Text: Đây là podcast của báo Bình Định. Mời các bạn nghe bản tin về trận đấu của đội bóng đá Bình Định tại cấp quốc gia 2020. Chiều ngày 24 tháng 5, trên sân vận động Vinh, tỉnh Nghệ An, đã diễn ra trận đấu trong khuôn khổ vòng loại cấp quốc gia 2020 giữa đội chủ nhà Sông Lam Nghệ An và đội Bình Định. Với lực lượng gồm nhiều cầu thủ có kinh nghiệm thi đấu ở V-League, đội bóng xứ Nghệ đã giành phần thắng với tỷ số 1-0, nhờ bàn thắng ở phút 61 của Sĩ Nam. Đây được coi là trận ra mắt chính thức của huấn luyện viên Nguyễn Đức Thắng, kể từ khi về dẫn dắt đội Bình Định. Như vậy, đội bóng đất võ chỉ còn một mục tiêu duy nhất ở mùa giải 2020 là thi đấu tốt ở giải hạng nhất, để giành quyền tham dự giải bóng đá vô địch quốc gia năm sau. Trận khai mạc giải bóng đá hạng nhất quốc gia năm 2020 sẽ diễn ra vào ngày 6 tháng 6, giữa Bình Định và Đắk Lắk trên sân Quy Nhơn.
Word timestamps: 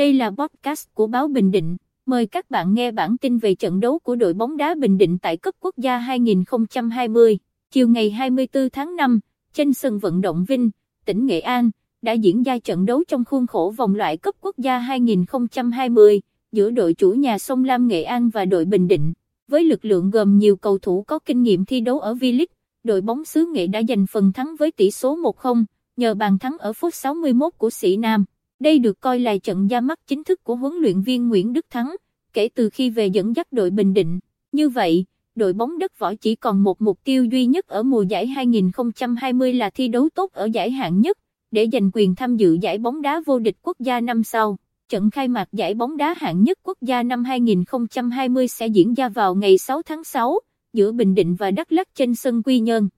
Đây 0.00 0.12
là 0.12 0.30
podcast 0.30 0.88
của 0.94 1.06
báo 1.06 1.28
Bình 1.28 1.50
Định. 1.50 1.76
Mời 2.06 2.26
các 2.26 2.50
bạn 2.50 2.74
nghe 2.74 2.90
bản 2.90 3.18
tin 3.18 3.38
về 3.38 3.54
trận 3.54 3.80
đấu 3.80 3.98
của 3.98 4.16
đội 4.16 4.32
bóng 4.32 4.56
đá 4.56 4.74
Bình 4.74 4.98
Định 4.98 5.18
tại 5.18 5.36
cấp 5.36 5.54
quốc 5.60 5.76
gia 5.76 5.98
2020. 5.98 7.38
Chiều 7.70 7.88
ngày 7.88 8.10
24 8.10 8.70
tháng 8.70 8.96
5, 8.96 9.20
trên 9.52 9.72
sân 9.72 9.98
vận 9.98 10.20
động 10.20 10.44
Vinh, 10.48 10.70
tỉnh 11.04 11.26
Nghệ 11.26 11.40
An, 11.40 11.70
đã 12.02 12.12
diễn 12.12 12.42
ra 12.42 12.58
trận 12.58 12.86
đấu 12.86 13.02
trong 13.08 13.24
khuôn 13.24 13.46
khổ 13.46 13.74
vòng 13.76 13.94
loại 13.94 14.16
cấp 14.16 14.34
quốc 14.40 14.58
gia 14.58 14.78
2020 14.78 16.20
giữa 16.52 16.70
đội 16.70 16.94
chủ 16.94 17.12
nhà 17.12 17.38
Sông 17.38 17.64
Lam 17.64 17.88
Nghệ 17.88 18.02
An 18.02 18.30
và 18.30 18.44
đội 18.44 18.64
Bình 18.64 18.88
Định. 18.88 19.12
Với 19.48 19.64
lực 19.64 19.84
lượng 19.84 20.10
gồm 20.10 20.38
nhiều 20.38 20.56
cầu 20.56 20.78
thủ 20.78 21.02
có 21.02 21.18
kinh 21.18 21.42
nghiệm 21.42 21.64
thi 21.64 21.80
đấu 21.80 21.98
ở 21.98 22.14
V-League, 22.14 22.46
đội 22.84 23.00
bóng 23.00 23.24
xứ 23.24 23.46
Nghệ 23.52 23.66
đã 23.66 23.82
giành 23.88 24.06
phần 24.12 24.32
thắng 24.32 24.56
với 24.58 24.70
tỷ 24.70 24.90
số 24.90 25.16
1-0, 25.16 25.64
nhờ 25.96 26.14
bàn 26.14 26.38
thắng 26.38 26.58
ở 26.58 26.72
phút 26.72 26.94
61 26.94 27.52
của 27.58 27.70
Sĩ 27.70 27.96
Nam. 27.96 28.24
Đây 28.60 28.78
được 28.78 29.00
coi 29.00 29.18
là 29.18 29.38
trận 29.38 29.68
ra 29.68 29.80
mắt 29.80 29.98
chính 30.06 30.24
thức 30.24 30.44
của 30.44 30.54
huấn 30.54 30.72
luyện 30.74 31.02
viên 31.02 31.28
Nguyễn 31.28 31.52
Đức 31.52 31.66
Thắng, 31.70 31.96
kể 32.32 32.48
từ 32.54 32.70
khi 32.70 32.90
về 32.90 33.06
dẫn 33.06 33.36
dắt 33.36 33.52
đội 33.52 33.70
Bình 33.70 33.94
Định. 33.94 34.18
Như 34.52 34.68
vậy, 34.68 35.04
đội 35.34 35.52
bóng 35.52 35.78
đất 35.78 35.98
võ 35.98 36.14
chỉ 36.14 36.34
còn 36.34 36.62
một 36.62 36.82
mục 36.82 36.98
tiêu 37.04 37.24
duy 37.24 37.46
nhất 37.46 37.66
ở 37.68 37.82
mùa 37.82 38.02
giải 38.02 38.26
2020 38.26 39.52
là 39.52 39.70
thi 39.70 39.88
đấu 39.88 40.08
tốt 40.14 40.32
ở 40.32 40.48
giải 40.52 40.70
hạng 40.70 41.00
nhất, 41.00 41.18
để 41.50 41.66
giành 41.72 41.90
quyền 41.94 42.14
tham 42.14 42.36
dự 42.36 42.58
giải 42.62 42.78
bóng 42.78 43.02
đá 43.02 43.20
vô 43.26 43.38
địch 43.38 43.56
quốc 43.62 43.76
gia 43.80 44.00
năm 44.00 44.24
sau. 44.24 44.56
Trận 44.88 45.10
khai 45.10 45.28
mạc 45.28 45.48
giải 45.52 45.74
bóng 45.74 45.96
đá 45.96 46.14
hạng 46.18 46.44
nhất 46.44 46.58
quốc 46.62 46.78
gia 46.80 47.02
năm 47.02 47.24
2020 47.24 48.48
sẽ 48.48 48.66
diễn 48.66 48.94
ra 48.94 49.08
vào 49.08 49.34
ngày 49.34 49.58
6 49.58 49.82
tháng 49.82 50.04
6, 50.04 50.40
giữa 50.72 50.92
Bình 50.92 51.14
Định 51.14 51.34
và 51.34 51.50
Đắk 51.50 51.72
Lắk 51.72 51.94
trên 51.94 52.14
sân 52.14 52.42
Quy 52.42 52.60
Nhơn. 52.60 52.88